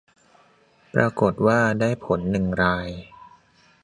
[0.93, 2.89] ปรากฏว่าได้ผลหนึ่งราย